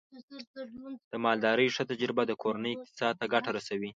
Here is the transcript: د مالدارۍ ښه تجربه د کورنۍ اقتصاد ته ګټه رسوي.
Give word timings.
د 1.11 1.13
مالدارۍ 1.25 1.67
ښه 1.75 1.83
تجربه 1.91 2.23
د 2.27 2.31
کورنۍ 2.43 2.73
اقتصاد 2.75 3.13
ته 3.19 3.25
ګټه 3.33 3.49
رسوي. 3.57 3.89